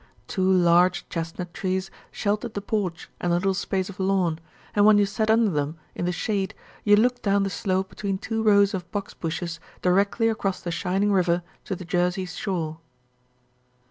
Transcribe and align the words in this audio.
Two 0.25 0.51
large 0.51 1.07
chestnut 1.09 1.53
trees 1.53 1.91
sheltered 2.09 2.55
the 2.55 2.59
porch 2.61 3.07
and 3.19 3.31
the 3.31 3.35
little 3.35 3.53
space 3.53 3.87
of 3.87 3.99
lawn, 3.99 4.39
and 4.75 4.83
when 4.83 4.97
you 4.97 5.05
sat 5.05 5.29
under 5.29 5.51
them 5.51 5.77
in 5.93 6.05
the 6.05 6.11
shade 6.11 6.55
you 6.83 6.95
looked 6.95 7.21
down 7.21 7.43
the 7.43 7.51
slope 7.51 7.89
between 7.89 8.17
two 8.17 8.41
rows 8.41 8.73
of 8.73 8.89
box 8.91 9.13
bushes 9.13 9.59
directly 9.83 10.27
across 10.27 10.59
the 10.59 10.71
shining 10.71 11.11
river 11.11 11.43
to 11.65 11.75
the 11.75 11.85
Jersey 11.85 12.25
shore. 12.25 12.79